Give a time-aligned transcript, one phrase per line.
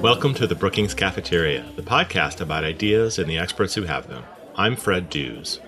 [0.00, 4.24] Welcome to the Brookings Cafeteria, the podcast about ideas and the experts who have them.
[4.56, 5.60] I'm Fred Dews.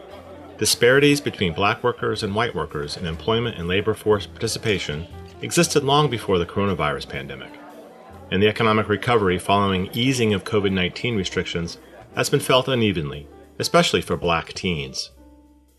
[0.57, 5.07] Disparities between black workers and white workers in employment and labor force participation
[5.43, 7.53] existed long before the coronavirus pandemic.
[8.31, 11.77] And the economic recovery following easing of COVID 19 restrictions
[12.15, 13.29] has been felt unevenly,
[13.59, 15.11] especially for black teens.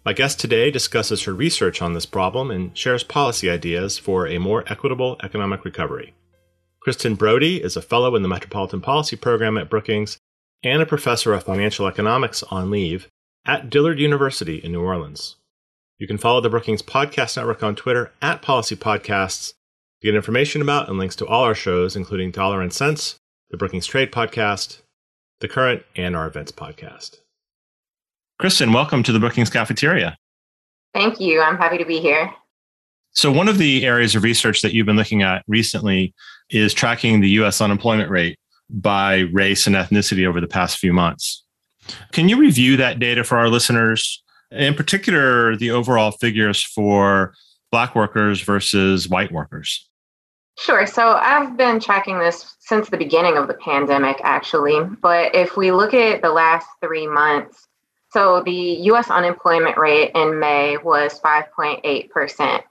[0.03, 4.39] My guest today discusses her research on this problem and shares policy ideas for a
[4.39, 6.15] more equitable economic recovery.
[6.81, 10.17] Kristen Broady is a fellow in the Metropolitan Policy Program at Brookings
[10.63, 13.07] and a professor of financial economics on leave
[13.45, 15.35] at Dillard University in New Orleans.
[15.99, 19.53] You can follow the Brookings Podcast Network on Twitter at Policy Podcasts
[20.01, 23.17] to get information about and links to all our shows, including Dollar and Sense,
[23.51, 24.81] the Brookings Trade Podcast,
[25.41, 27.20] the Current, and our Events Podcast.
[28.41, 30.17] Kristen, welcome to the Brookings Cafeteria.
[30.95, 31.43] Thank you.
[31.43, 32.33] I'm happy to be here.
[33.11, 36.15] So, one of the areas of research that you've been looking at recently
[36.49, 41.43] is tracking the US unemployment rate by race and ethnicity over the past few months.
[42.13, 44.23] Can you review that data for our listeners?
[44.49, 47.35] In particular, the overall figures for
[47.71, 49.87] Black workers versus white workers?
[50.57, 50.87] Sure.
[50.87, 54.83] So I've been tracking this since the beginning of the pandemic, actually.
[54.99, 57.67] But if we look at the last three months,
[58.11, 62.63] so the US unemployment rate in May was 5.8%.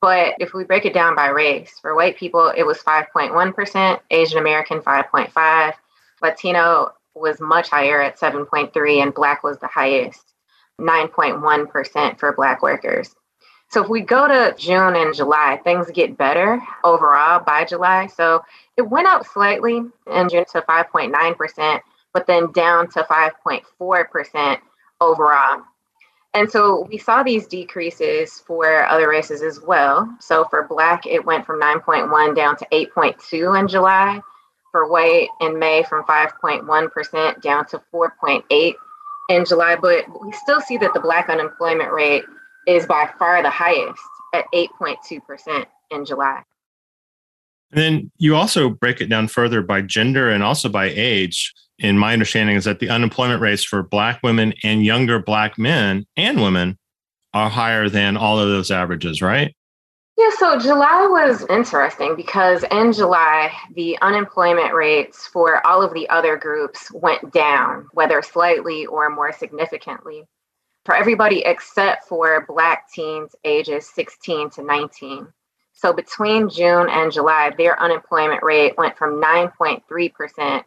[0.00, 4.38] But if we break it down by race, for white people, it was 5.1%, Asian
[4.38, 5.74] American 5.5,
[6.22, 10.32] Latino was much higher at 7.3 and black was the highest
[10.80, 13.14] 9.1% for black workers
[13.68, 18.42] so if we go to june and july things get better overall by july so
[18.76, 21.80] it went up slightly in june to 5.9%
[22.12, 24.58] but then down to 5.4%
[25.00, 25.62] overall
[26.34, 30.08] and so we saw these decreases for other races as well.
[30.20, 34.20] So for Black, it went from 9.1 down to 8.2 in July
[34.70, 38.74] for white in May from 5.1% down to 4.8
[39.30, 42.24] in July, but we still see that the black unemployment rate
[42.66, 46.42] is by far the highest at 8.2% in July.
[47.72, 51.52] And then you also break it down further by gender and also by age.
[51.78, 56.06] In my understanding is that the unemployment rates for black women and younger black men
[56.16, 56.78] and women
[57.32, 59.54] are higher than all of those averages, right?
[60.18, 66.06] Yeah, so July was interesting because in July, the unemployment rates for all of the
[66.10, 70.24] other groups went down, whether slightly or more significantly,
[70.84, 75.28] for everybody except for Black teens ages 16 to 19.
[75.80, 80.62] So between June and July, their unemployment rate went from 9.3%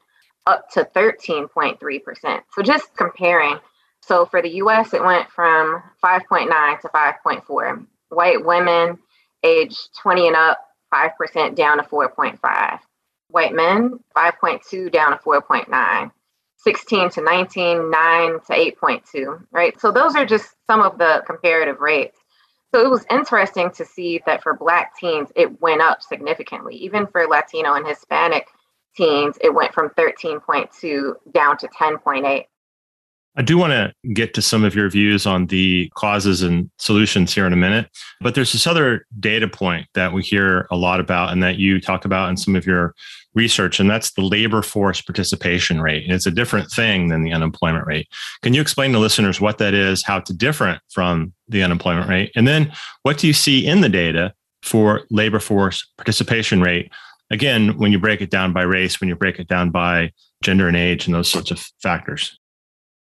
[0.48, 2.42] up to 13.3%.
[2.52, 3.60] So just comparing,
[4.02, 7.86] so for the US, it went from 5.9 to 5.4.
[8.10, 8.98] White women,
[9.44, 10.58] age 20 and up,
[10.92, 12.80] 5% down to 4.5.
[13.30, 16.12] White men, 5.2 down to 4.9.
[16.58, 19.80] 16 to 19, 9 to 8.2, right?
[19.80, 22.18] So those are just some of the comparative rates.
[22.74, 26.76] So it was interesting to see that for Black teens, it went up significantly.
[26.78, 28.48] Even for Latino and Hispanic
[28.96, 32.46] teens, it went from 13.2 down to 10.8.
[33.36, 37.34] I do want to get to some of your views on the causes and solutions
[37.34, 37.90] here in a minute,
[38.22, 41.82] but there's this other data point that we hear a lot about and that you
[41.82, 42.94] talk about in some of your
[43.34, 46.04] research, and that's the labor force participation rate.
[46.04, 48.08] And it's a different thing than the unemployment rate.
[48.44, 52.32] Can you explain to listeners what that is, how it's different from the unemployment rate?
[52.36, 52.72] And then
[53.02, 56.92] what do you see in the data for labor force participation rate?
[57.32, 60.12] Again, when you break it down by race, when you break it down by
[60.44, 62.38] gender and age and those sorts of factors.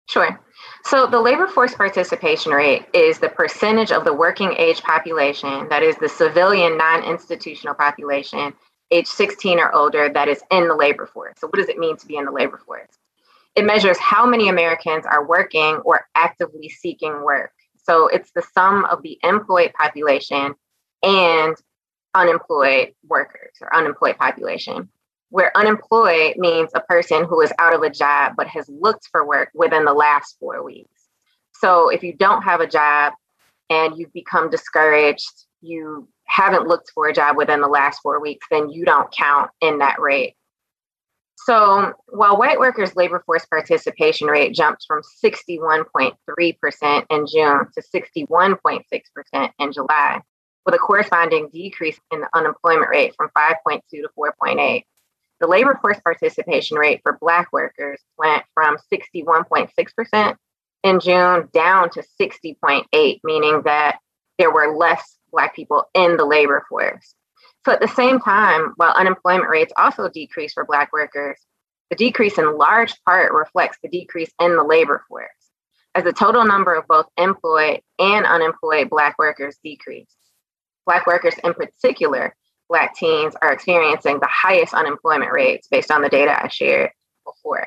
[0.09, 0.39] Sure.
[0.85, 5.83] So the labor force participation rate is the percentage of the working age population, that
[5.83, 8.53] is the civilian non institutional population,
[8.89, 11.35] age 16 or older, that is in the labor force.
[11.37, 12.89] So, what does it mean to be in the labor force?
[13.55, 17.51] It measures how many Americans are working or actively seeking work.
[17.83, 20.55] So, it's the sum of the employed population
[21.03, 21.55] and
[22.15, 24.89] unemployed workers or unemployed population
[25.29, 29.25] where unemployed means a person who is out of a job but has looked for
[29.25, 30.89] work within the last four weeks.
[31.53, 33.13] So if you don't have a job
[33.69, 38.47] and you've become discouraged, you haven't looked for a job within the last four weeks,
[38.49, 40.35] then you don't count in that rate.
[41.45, 49.51] So while white workers' labor force participation rate jumped from 61.3% in June to 61.6%
[49.59, 50.21] in July,
[50.65, 54.83] with a corresponding decrease in the unemployment rate from 5.2 to 4.8.
[55.39, 60.35] The labor force participation rate for Black workers went from 61.6%
[60.83, 63.99] in June down to 60.8, meaning that
[64.37, 67.13] there were less Black people in the labor force.
[67.65, 71.39] So at the same time, while unemployment rates also decreased for Black workers,
[71.89, 75.29] the decrease in large part reflects the decrease in the labor force,
[75.95, 80.15] as the total number of both employed and unemployed Black workers decreased.
[80.85, 82.35] Black workers in particular,
[82.69, 86.91] Black teens, are experiencing the highest unemployment rates based on the data I shared
[87.25, 87.65] before.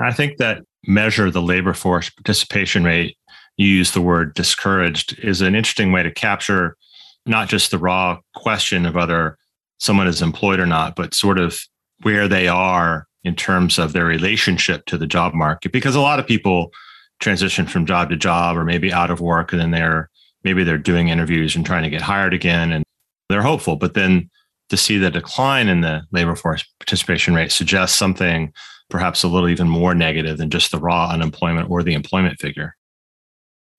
[0.00, 3.16] I think that measure the labor force participation rate,
[3.56, 6.76] you use the word discouraged, is an interesting way to capture
[7.24, 9.38] not just the raw question of whether
[9.78, 11.58] someone is employed or not, but sort of
[12.02, 15.70] where they are in terms of their relationship to the job market.
[15.70, 16.72] Because a lot of people
[17.20, 20.10] transition from job to job or maybe out of work and then they're
[20.42, 22.84] maybe they're doing interviews and trying to get hired again and
[23.32, 23.76] they're hopeful.
[23.76, 24.30] But then
[24.68, 28.52] to see the decline in the labor force participation rate suggests something
[28.90, 32.76] perhaps a little even more negative than just the raw unemployment or the employment figure.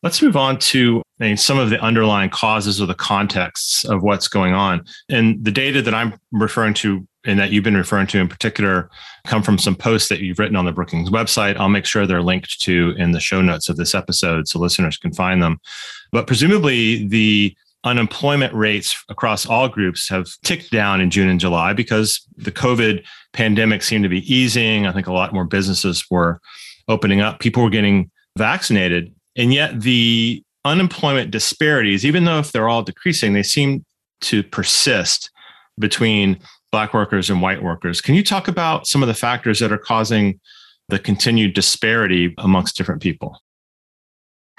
[0.01, 4.03] Let's move on to I mean, some of the underlying causes or the contexts of
[4.03, 4.83] what's going on.
[5.09, 8.89] And the data that I'm referring to and that you've been referring to in particular
[9.25, 11.55] come from some posts that you've written on the Brookings website.
[11.55, 14.97] I'll make sure they're linked to in the show notes of this episode so listeners
[14.97, 15.59] can find them.
[16.11, 21.73] But presumably, the unemployment rates across all groups have ticked down in June and July
[21.73, 23.03] because the COVID
[23.33, 24.87] pandemic seemed to be easing.
[24.87, 26.39] I think a lot more businesses were
[26.87, 29.13] opening up, people were getting vaccinated.
[29.35, 33.85] And yet the unemployment disparities, even though if they're all decreasing, they seem
[34.21, 35.29] to persist
[35.79, 36.39] between
[36.71, 38.01] black workers and white workers.
[38.01, 40.39] Can you talk about some of the factors that are causing
[40.89, 43.39] the continued disparity amongst different people?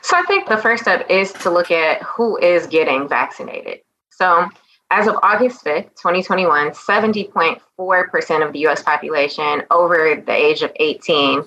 [0.04, 3.80] So I think the first step is to look at who is getting vaccinated.
[4.10, 4.46] So
[4.90, 11.44] as of August 5th, 2021, 70.4% of the US population over the age of 18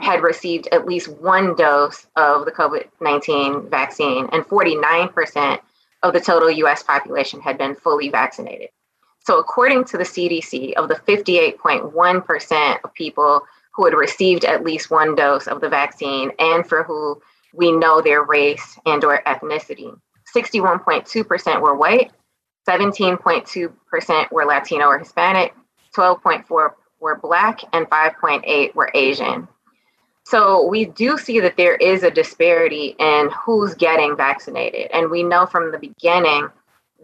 [0.00, 5.60] had received at least one dose of the COVID 19 vaccine, and 49%
[6.02, 8.68] of the total US population had been fully vaccinated.
[9.20, 13.40] So, according to the CDC, of the 58.1% of people
[13.72, 17.22] who had received at least one dose of the vaccine and for who
[17.54, 19.96] we know their race and or ethnicity,
[20.34, 22.12] 61.2% were white,
[22.68, 25.54] 17.2% were Latino or Hispanic,
[25.96, 26.70] 12.4
[27.00, 29.46] were black, and 5.8 were Asian.
[30.26, 34.90] So we do see that there is a disparity in who's getting vaccinated.
[34.90, 36.48] And we know from the beginning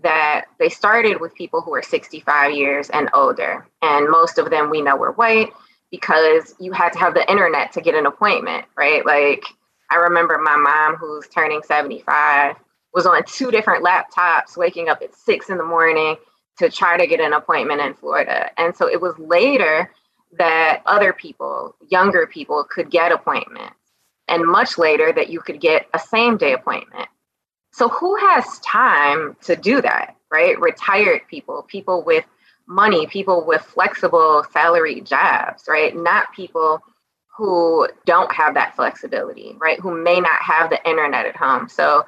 [0.03, 3.69] that they started with people who are 65 years and older.
[3.83, 5.53] And most of them we know were white
[5.91, 9.05] because you had to have the internet to get an appointment, right?
[9.05, 9.45] Like
[9.91, 12.57] I remember my mom, who's turning 75,
[12.95, 16.17] was on two different laptops, waking up at six in the morning
[16.59, 18.51] to try to get an appointment in Florida.
[18.59, 19.91] And so it was later
[20.39, 23.75] that other people, younger people, could get appointments,
[24.29, 27.09] and much later that you could get a same day appointment.
[27.73, 30.59] So, who has time to do that, right?
[30.61, 32.25] Retired people, people with
[32.67, 35.97] money, people with flexible salary jobs, right?
[35.97, 36.83] Not people
[37.41, 39.81] who don't have that flexibility, right?
[39.81, 41.71] Who may not have the internet at home.
[41.71, 42.05] So,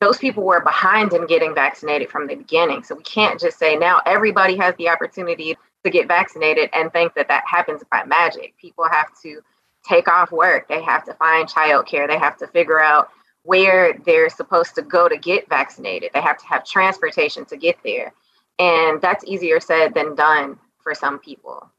[0.00, 2.84] those people were behind in getting vaccinated from the beginning.
[2.84, 7.14] So, we can't just say now everybody has the opportunity to get vaccinated and think
[7.14, 8.54] that that happens by magic.
[8.60, 9.40] People have to
[9.84, 13.08] take off work, they have to find childcare, they have to figure out
[13.42, 16.10] where they're supposed to go to get vaccinated.
[16.14, 18.12] They have to have transportation to get there.
[18.60, 21.72] And that's easier said than done for some people.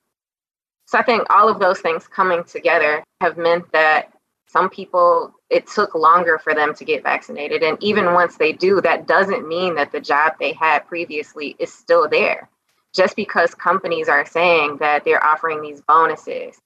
[0.88, 4.14] So I think all of those things coming together have meant that
[4.48, 7.62] some people, it took longer for them to get vaccinated.
[7.62, 11.74] And even once they do, that doesn't mean that the job they had previously is
[11.74, 12.50] still there
[12.96, 16.60] just because companies are saying that they're offering these bonuses.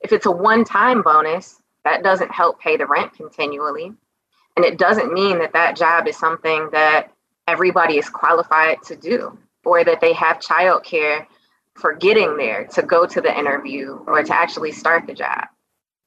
[0.00, 3.92] If it's a one time bonus, that doesn't help pay the rent continually.
[4.56, 7.12] And it doesn't mean that that job is something that
[7.46, 11.26] everybody is qualified to do or that they have childcare
[11.78, 15.44] for getting there to go to the interview or to actually start the job.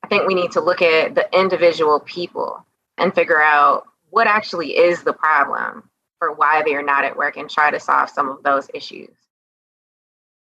[0.03, 2.65] I think we need to look at the individual people
[2.97, 7.49] and figure out what actually is the problem for why they're not at work and
[7.49, 9.09] try to solve some of those issues.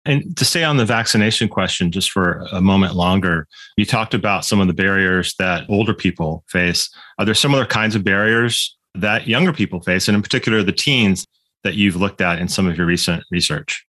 [0.06, 3.48] And to stay on the vaccination question just for a moment longer,
[3.78, 6.90] you talked about some of the barriers that older people face.
[7.20, 11.28] Are there similar kinds of barriers that younger people face, and in particular the teens
[11.64, 13.86] that you've looked at in some of your recent research?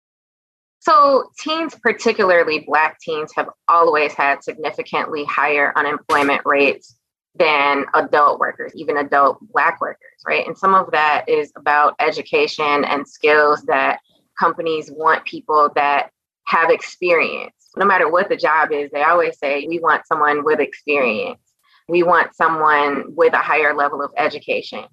[0.86, 6.96] So, teens, particularly Black teens, have always had significantly higher unemployment rates
[7.34, 10.46] than adult workers, even adult Black workers, right?
[10.46, 13.98] And some of that is about education and skills that
[14.38, 16.10] companies want people that
[16.46, 17.70] have experience.
[17.76, 21.40] No matter what the job is, they always say, we want someone with experience.
[21.88, 24.84] We want someone with a higher level of education.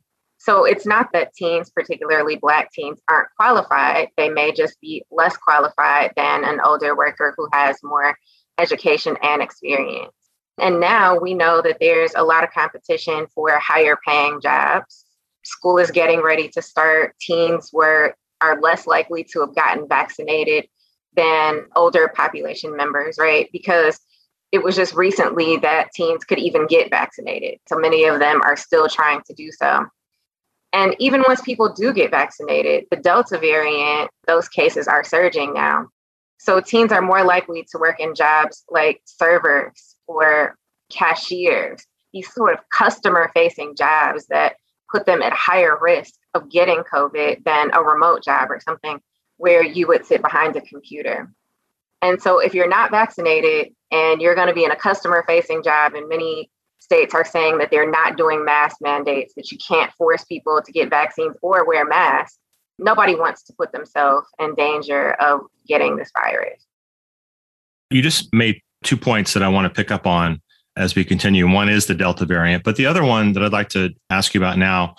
[0.44, 4.10] So it's not that teens, particularly Black teens, aren't qualified.
[4.18, 8.14] They may just be less qualified than an older worker who has more
[8.58, 10.12] education and experience.
[10.60, 15.06] And now we know that there's a lot of competition for higher paying jobs.
[15.46, 17.16] School is getting ready to start.
[17.22, 20.68] Teens were are less likely to have gotten vaccinated
[21.16, 23.48] than older population members, right?
[23.54, 23.98] Because
[24.52, 27.60] it was just recently that teens could even get vaccinated.
[27.70, 29.86] So many of them are still trying to do so.
[30.74, 35.88] And even once people do get vaccinated, the Delta variant, those cases are surging now.
[36.40, 40.58] So teens are more likely to work in jobs like servers or
[40.92, 44.56] cashiers, these sort of customer facing jobs that
[44.92, 49.00] put them at higher risk of getting COVID than a remote job or something
[49.38, 51.32] where you would sit behind a computer.
[52.02, 55.64] And so if you're not vaccinated and you're going to be in a customer facing
[55.64, 56.50] job, in many
[56.84, 60.72] states are saying that they're not doing mask mandates, that you can't force people to
[60.72, 62.38] get vaccines or wear masks,
[62.78, 66.66] nobody wants to put themselves in danger of getting this virus.
[67.90, 70.42] You just made two points that I want to pick up on
[70.76, 71.50] as we continue.
[71.50, 74.42] One is the Delta variant, but the other one that I'd like to ask you
[74.42, 74.96] about now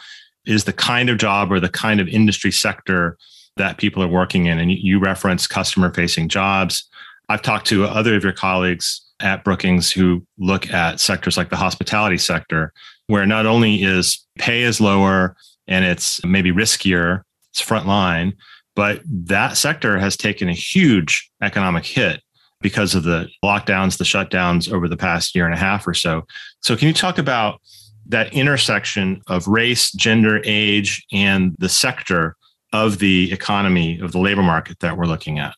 [0.47, 3.19] is the kind of job or the kind of industry sector
[3.57, 4.59] that people are working in.
[4.59, 6.89] And you reference customer facing jobs.
[7.29, 11.57] I've talked to other of your colleagues at Brookings who look at sectors like the
[11.57, 12.73] hospitality sector,
[13.07, 18.35] where not only is pay is lower and it's maybe riskier, it's frontline,
[18.77, 22.21] but that sector has taken a huge economic hit
[22.61, 26.23] because of the lockdowns, the shutdowns over the past year and a half or so.
[26.61, 27.61] So, can you talk about
[28.07, 32.37] that intersection of race, gender, age, and the sector
[32.73, 35.55] of the economy, of the labor market that we're looking at?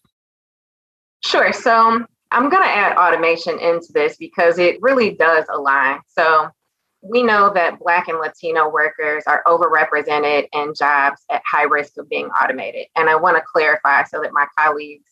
[1.24, 1.52] Sure.
[1.52, 2.06] So um,
[2.36, 6.00] I'm going to add automation into this because it really does align.
[6.06, 6.50] So
[7.00, 12.10] we know that Black and Latino workers are overrepresented in jobs at high risk of
[12.10, 12.88] being automated.
[12.94, 15.06] And I want to clarify so that my colleagues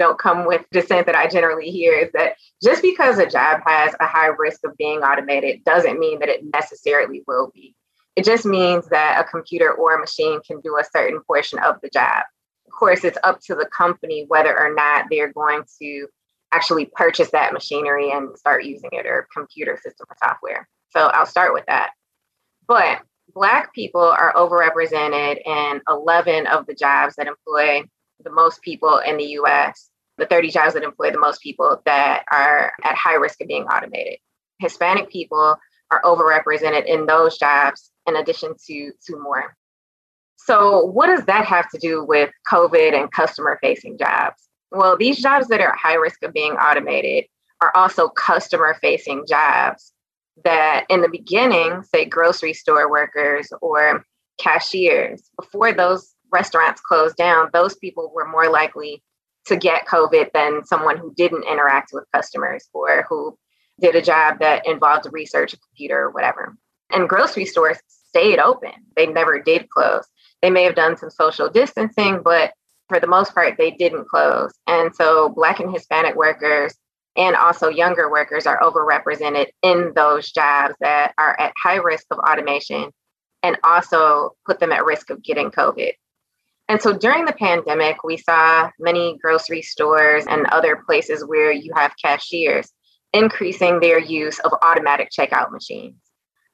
[0.00, 3.94] don't come with dissent that I generally hear is that just because a job has
[4.00, 7.76] a high risk of being automated doesn't mean that it necessarily will be.
[8.16, 11.76] It just means that a computer or a machine can do a certain portion of
[11.82, 12.24] the job.
[12.66, 16.08] Of course, it's up to the company whether or not they're going to
[16.54, 20.68] actually purchase that machinery and start using it or computer system or software.
[20.90, 21.90] So I'll start with that.
[22.68, 23.00] But
[23.32, 27.82] Black people are overrepresented in 11 of the jobs that employ
[28.22, 32.24] the most people in the US, the 30 jobs that employ the most people that
[32.30, 34.18] are at high risk of being automated.
[34.60, 35.56] Hispanic people
[35.90, 39.56] are overrepresented in those jobs in addition to two more.
[40.36, 44.48] So, what does that have to do with COVID and customer facing jobs?
[44.74, 47.26] Well, these jobs that are at high risk of being automated
[47.60, 49.92] are also customer facing jobs
[50.44, 54.04] that in the beginning, say grocery store workers or
[54.38, 59.02] cashiers, before those restaurants closed down, those people were more likely
[59.46, 63.38] to get COVID than someone who didn't interact with customers or who
[63.80, 66.56] did a job that involved research, a computer, or whatever.
[66.90, 68.72] And grocery stores stayed open.
[68.96, 70.06] They never did close.
[70.42, 72.52] They may have done some social distancing, but
[72.88, 74.52] for the most part, they didn't close.
[74.66, 76.74] And so Black and Hispanic workers
[77.16, 82.18] and also younger workers are overrepresented in those jobs that are at high risk of
[82.18, 82.90] automation
[83.42, 85.92] and also put them at risk of getting COVID.
[86.68, 91.72] And so during the pandemic, we saw many grocery stores and other places where you
[91.76, 92.72] have cashiers
[93.12, 95.96] increasing their use of automatic checkout machines.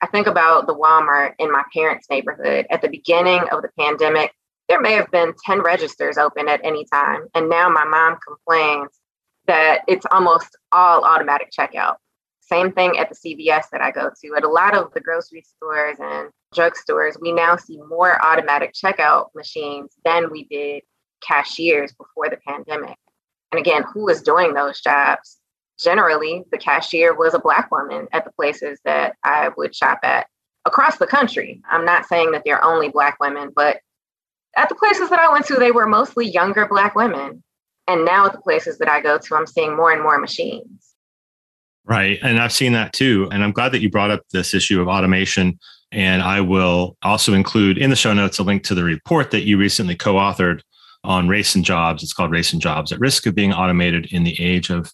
[0.02, 2.66] I think about the Walmart in my parents' neighborhood.
[2.70, 4.32] At the beginning of the pandemic,
[4.71, 7.27] there may have been 10 registers open at any time.
[7.35, 9.00] And now my mom complains
[9.47, 11.97] that it's almost all automatic checkout.
[12.41, 14.35] Same thing at the CVS that I go to.
[14.37, 19.31] At a lot of the grocery stores and drugstores, we now see more automatic checkout
[19.35, 20.83] machines than we did
[21.21, 22.97] cashiers before the pandemic.
[23.50, 25.39] And again, who was doing those jobs?
[25.81, 30.29] Generally, the cashier was a Black woman at the places that I would shop at
[30.65, 31.61] across the country.
[31.69, 33.81] I'm not saying that they're only Black women, but
[34.57, 37.42] at the places that I went to, they were mostly younger Black women.
[37.87, 40.95] And now at the places that I go to, I'm seeing more and more machines.
[41.85, 42.19] Right.
[42.23, 43.28] And I've seen that too.
[43.33, 45.59] And I'm glad that you brought up this issue of automation.
[45.90, 49.42] And I will also include in the show notes a link to the report that
[49.42, 50.61] you recently co authored
[51.02, 52.02] on race and jobs.
[52.02, 54.92] It's called Race and Jobs at Risk of Being Automated in the Age of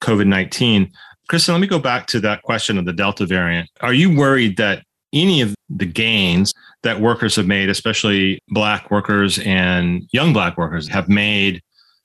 [0.00, 0.90] COVID 19.
[1.28, 3.68] Kristen, let me go back to that question of the Delta variant.
[3.80, 6.52] Are you worried that any of the gains
[6.82, 11.62] that workers have made, especially Black workers and young Black workers, have made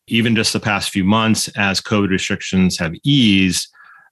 [0.07, 3.67] even just the past few months as COVID restrictions have eased?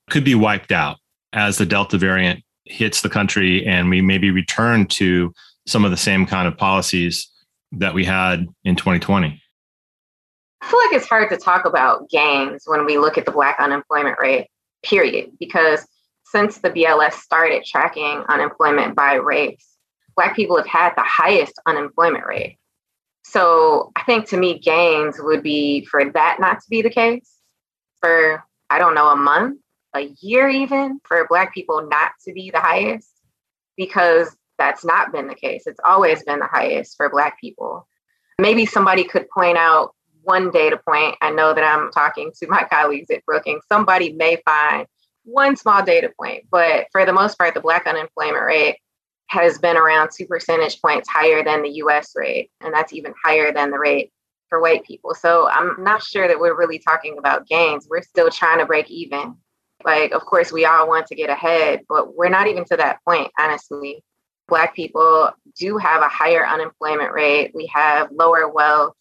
[0.10, 0.98] could be wiped out
[1.34, 5.34] as the Delta variant hits the country and we maybe return to
[5.68, 7.30] some of the same kind of policies
[7.72, 9.42] that we had in 2020?
[10.62, 13.58] I feel like it's hard to talk about gains when we look at the Black
[13.60, 14.48] unemployment rate,
[14.84, 15.86] period, because
[16.26, 19.78] since the BLS started tracking unemployment by race,
[20.16, 22.58] Black people have had the highest unemployment rate.
[23.24, 27.30] So I think to me, gains would be for that not to be the case,
[28.00, 29.60] for, I don't know, a month,
[29.96, 33.10] a year even, for Black people not to be the highest,
[33.78, 35.68] because that's not been the case.
[35.68, 37.88] It's always been the highest for Black people.
[38.40, 41.16] Maybe somebody could point out one data point.
[41.22, 43.64] I know that I'm talking to my colleagues at Brookings.
[43.70, 44.88] Somebody may find
[45.26, 48.78] one small data point, but for the most part, the Black unemployment rate
[49.28, 52.52] has been around two percentage points higher than the US rate.
[52.62, 54.12] And that's even higher than the rate
[54.50, 55.16] for white people.
[55.16, 57.88] So I'm not sure that we're really talking about gains.
[57.90, 59.36] We're still trying to break even.
[59.84, 63.00] Like, of course, we all want to get ahead, but we're not even to that
[63.08, 64.04] point, honestly.
[64.48, 67.52] Black people do have a higher unemployment rate.
[67.56, 68.94] We have lower wealth.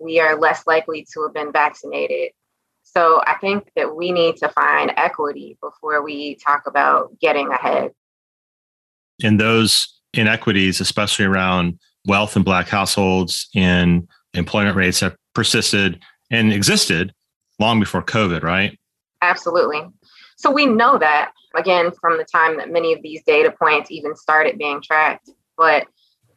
[0.00, 2.32] We are less likely to have been vaccinated.
[2.82, 7.92] So I think that we need to find equity before we talk about getting ahead.
[9.22, 16.52] And those inequities, especially around wealth in Black households and employment rates, have persisted and
[16.52, 17.14] existed
[17.58, 18.78] long before COVID, right?
[19.22, 19.82] Absolutely.
[20.36, 24.16] So we know that again from the time that many of these data points even
[24.16, 25.30] started being tracked.
[25.56, 25.86] But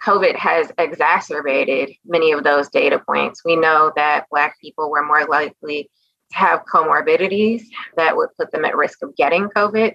[0.05, 3.41] COVID has exacerbated many of those data points.
[3.43, 5.89] We know that Black people were more likely
[6.31, 7.63] have comorbidities
[7.97, 9.93] that would put them at risk of getting COVID.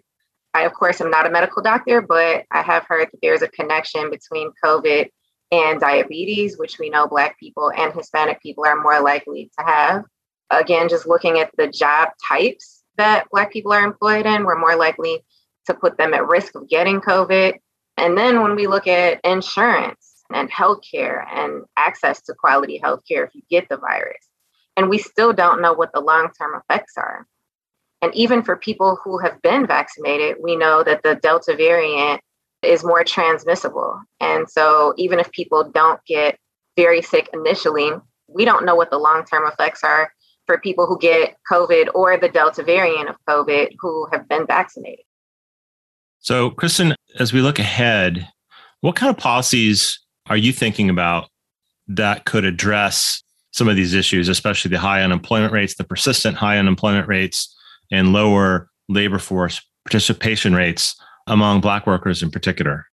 [0.55, 3.49] I, of course, am not a medical doctor, but I have heard that there's a
[3.49, 5.09] connection between COVID
[5.53, 10.05] and diabetes, which we know Black people and Hispanic people are more likely to have.
[10.51, 14.77] Again, just looking at the job types that Black people are employed in, we're more
[14.77, 15.21] likely
[15.67, 17.55] to put them at risk of getting COVID.
[17.97, 23.35] And then when we look at insurance and healthcare and access to quality healthcare if
[23.35, 24.30] you get the virus,
[24.81, 27.27] and we still don't know what the long term effects are.
[28.01, 32.23] And even for people who have been vaccinated, we know that the Delta variant
[32.63, 34.01] is more transmissible.
[34.21, 36.39] And so even if people don't get
[36.77, 37.91] very sick initially,
[38.27, 40.15] we don't know what the long term effects are
[40.47, 45.05] for people who get COVID or the Delta variant of COVID who have been vaccinated.
[46.21, 48.27] So, Kristen, as we look ahead,
[48.81, 51.29] what kind of policies are you thinking about
[51.87, 56.59] that could address some of these issues, especially the high unemployment rates, the persistent high
[56.59, 57.55] unemployment rates,
[57.91, 60.95] and lower labor force participation rates
[61.27, 62.87] among Black workers in particular?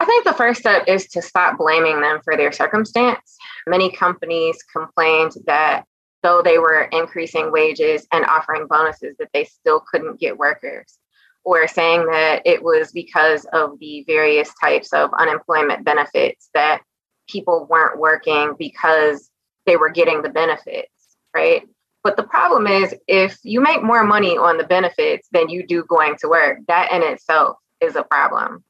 [0.00, 3.36] I think the first step is to stop blaming them for their circumstance.
[3.66, 5.84] Many companies complained that
[6.22, 10.98] though they were increasing wages and offering bonuses, that they still couldn't get workers,
[11.44, 16.82] or saying that it was because of the various types of unemployment benefits that
[17.28, 19.27] people weren't working because
[19.68, 21.62] they were getting the benefits, right?
[22.02, 25.84] But the problem is, if you make more money on the benefits than you do
[25.84, 28.64] going to work, that in itself is a problem.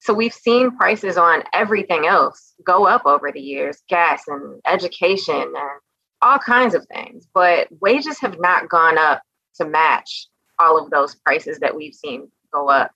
[0.00, 5.34] So we've seen prices on everything else go up over the years gas and education
[5.34, 5.80] and
[6.22, 9.22] all kinds of things, but wages have not gone up
[9.56, 12.90] to match all of those prices that we've seen go up.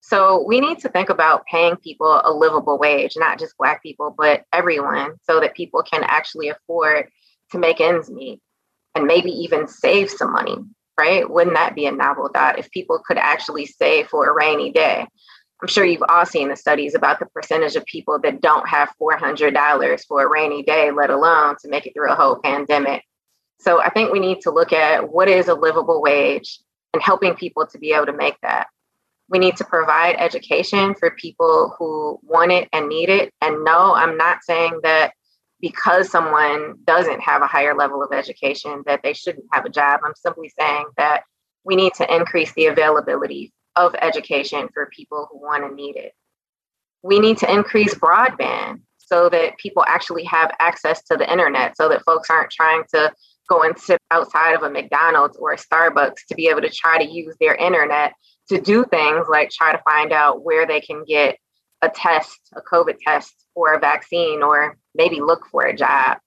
[0.00, 4.14] So we need to think about paying people a livable wage, not just Black people,
[4.16, 7.08] but everyone, so that people can actually afford
[7.52, 8.40] to make ends meet
[8.94, 10.56] and maybe even save some money,
[10.98, 11.28] right?
[11.28, 15.06] Wouldn't that be a novel thought if people could actually save for a rainy day?
[15.60, 18.92] I'm sure you've all seen the studies about the percentage of people that don't have
[19.00, 23.02] $400 for a rainy day, let alone to make it through a whole pandemic.
[23.60, 26.60] So I think we need to look at what is a livable wage
[26.94, 28.68] and helping people to be able to make that.
[29.28, 33.32] We need to provide education for people who want it and need it.
[33.42, 35.12] And no, I'm not saying that
[35.60, 40.00] because someone doesn't have a higher level of education that they shouldn't have a job.
[40.04, 41.22] I'm simply saying that
[41.64, 46.12] we need to increase the availability of education for people who want and need it.
[47.02, 51.88] We need to increase broadband so that people actually have access to the internet so
[51.88, 53.12] that folks aren't trying to
[53.48, 57.02] go and sit outside of a McDonald's or a Starbucks to be able to try
[57.02, 58.12] to use their internet
[58.48, 61.38] to do things like try to find out where they can get
[61.82, 66.18] a test, a COVID test or a vaccine, or maybe look for a job.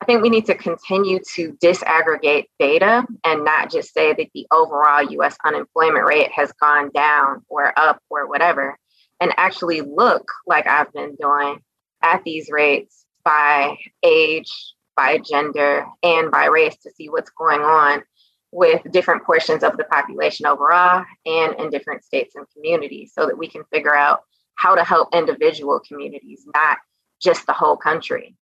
[0.00, 4.46] I think we need to continue to disaggregate data and not just say that the
[4.50, 8.76] overall US unemployment rate has gone down or up or whatever,
[9.20, 11.60] and actually look like I've been doing
[12.02, 14.52] at these rates by age,
[14.96, 18.02] by gender, and by race to see what's going on
[18.52, 23.36] with different portions of the population overall and in different states and communities so that
[23.36, 24.20] we can figure out
[24.56, 26.76] how to help individual communities, not
[27.20, 28.36] just the whole country.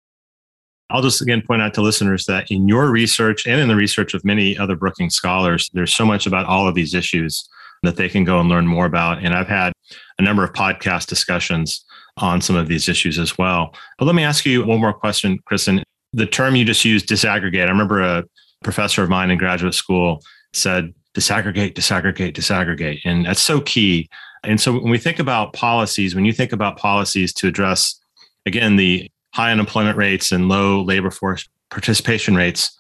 [0.90, 4.14] I'll just again point out to listeners that in your research and in the research
[4.14, 7.48] of many other Brookings scholars, there's so much about all of these issues
[7.84, 9.22] that they can go and learn more about.
[9.24, 9.74] And I've had
[10.18, 11.84] a number of podcast discussions
[12.16, 13.76] on some of these issues as well.
[14.00, 15.84] But let me ask you one more question, Kristen.
[16.14, 17.68] The term you just used, disaggregate.
[17.68, 18.24] I remember a
[18.64, 20.22] professor of mine in graduate school
[20.54, 23.00] said, disaggregate, disaggregate, disaggregate.
[23.06, 24.10] And that's so key.
[24.44, 28.00] And so when we think about policies, when you think about policies to address,
[28.46, 32.76] again, the high unemployment rates and low labor force participation rates,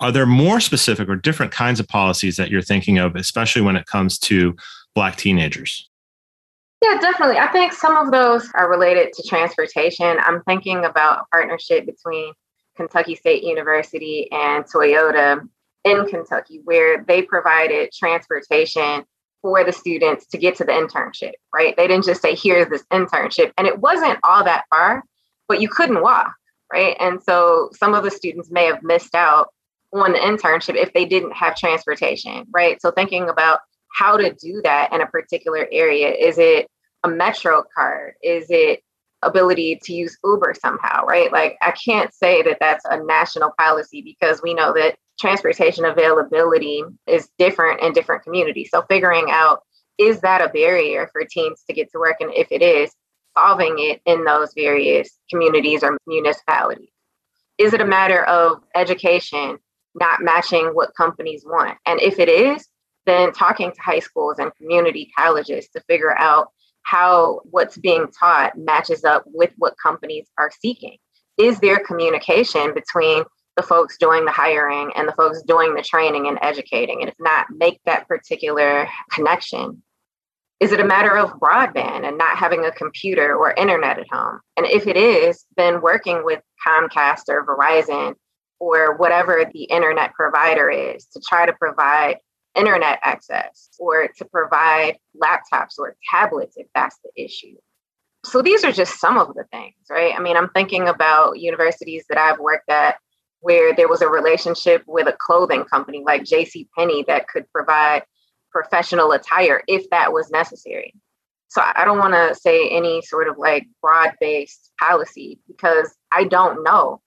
[0.00, 3.76] are there more specific or different kinds of policies that you're thinking of, especially when
[3.76, 4.56] it comes to
[4.94, 5.88] Black teenagers?
[6.82, 7.36] Yeah, definitely.
[7.36, 10.16] I think some of those are related to transportation.
[10.24, 12.32] I'm thinking about partnership between
[12.80, 15.46] Kentucky State University and Toyota
[15.84, 19.04] in Kentucky, where they provided transportation
[19.42, 21.76] for the students to get to the internship, right?
[21.76, 23.52] They didn't just say, here's this internship.
[23.58, 25.02] And it wasn't all that far,
[25.46, 26.32] but you couldn't walk,
[26.72, 26.96] right?
[26.98, 29.48] And so some of the students may have missed out
[29.92, 32.80] on the internship if they didn't have transportation, right?
[32.80, 33.60] So thinking about
[33.94, 36.14] how to do that in a particular area.
[36.14, 36.66] Is it
[37.04, 38.14] a Metro card?
[38.22, 38.82] Is it
[39.22, 41.30] ability to use Uber somehow, right?
[41.32, 46.82] Like I can't say that that's a national policy because we know that transportation availability
[47.06, 48.70] is different in different communities.
[48.72, 49.60] So figuring out
[49.98, 52.16] is that a barrier for teens to get to work?
[52.20, 52.90] And if it is,
[53.36, 56.90] solving it in those various communities or municipalities.
[57.58, 59.58] Is it a matter of education
[59.94, 61.78] not matching what companies want?
[61.86, 62.66] And if it is,
[63.06, 66.48] then talking to high schools and community colleges to figure out
[66.82, 70.96] how what's being taught matches up with what companies are seeking.
[71.38, 73.24] Is there communication between
[73.56, 77.00] the folks doing the hiring and the folks doing the training and educating?
[77.00, 79.82] And if not, make that particular connection.
[80.60, 84.40] Is it a matter of broadband and not having a computer or internet at home?
[84.56, 88.14] And if it is, then working with Comcast or Verizon
[88.58, 92.18] or whatever the internet provider is to try to provide
[92.54, 97.56] internet access or to provide laptops or tablets if that's the issue.
[98.24, 100.14] So these are just some of the things, right?
[100.14, 102.96] I mean, I'm thinking about universities that I've worked at
[103.40, 106.68] where there was a relationship with a clothing company like J.C.
[106.76, 108.02] Penney that could provide
[108.50, 110.94] professional attire if that was necessary.
[111.48, 116.62] So I don't want to say any sort of like broad-based policy because I don't
[116.62, 117.00] know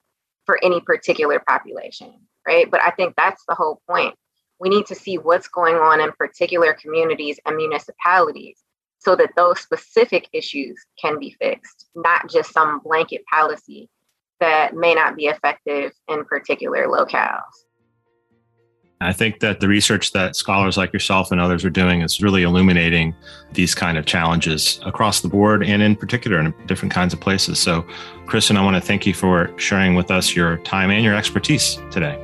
[0.44, 2.12] for any particular population,
[2.46, 2.70] right?
[2.70, 4.14] But I think that's the whole point
[4.64, 8.64] we need to see what's going on in particular communities and municipalities
[8.98, 13.90] so that those specific issues can be fixed, not just some blanket policy
[14.40, 17.42] that may not be effective in particular locales.
[19.02, 22.42] I think that the research that scholars like yourself and others are doing is really
[22.42, 23.14] illuminating
[23.52, 27.58] these kind of challenges across the board and in particular in different kinds of places.
[27.58, 27.84] So,
[28.24, 31.78] Kristen, I want to thank you for sharing with us your time and your expertise
[31.90, 32.18] today.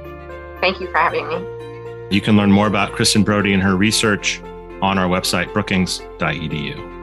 [0.63, 1.60] Thank you for having me.
[2.11, 4.41] You can learn more about Kristen Broady and her research
[4.83, 7.00] on our website, brookings.edu.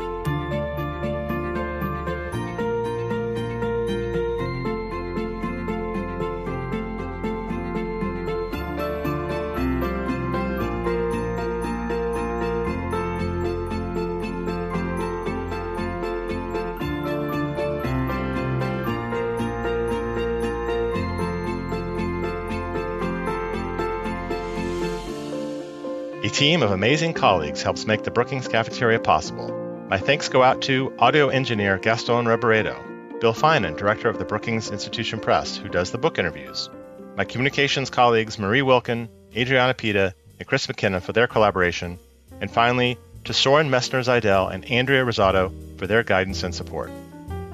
[26.38, 29.52] team of amazing colleagues helps make the Brookings Cafeteria possible.
[29.90, 34.70] My thanks go out to audio engineer Gaston Reboredo, Bill Finan, director of the Brookings
[34.70, 36.70] Institution Press, who does the book interviews,
[37.16, 41.98] my communications colleagues Marie Wilkin, Adriana Pita, and Chris McKinnon for their collaboration,
[42.40, 46.92] and finally to Soren Messner Zidell and Andrea Risotto for their guidance and support.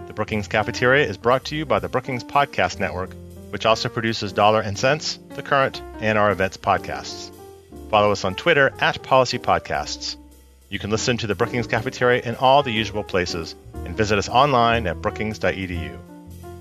[0.08, 3.12] The Brookings Cafeteria is brought to you by the Brookings Podcast Network,
[3.50, 7.34] which also produces Dollar and Sense, The Current, and our events podcasts.
[7.94, 10.16] Follow us on Twitter at Policy Podcasts.
[10.68, 13.54] You can listen to the Brookings Cafeteria in all the usual places
[13.86, 15.96] and visit us online at brookings.edu.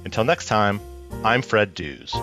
[0.04, 0.78] Until next time,
[1.24, 2.14] I'm Fred Dews.